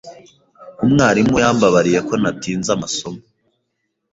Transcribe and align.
Umwarimu 0.83 1.35
yambabariye 1.43 1.99
ko 2.07 2.13
natinze 2.21 2.69
amasomo. 2.75 3.21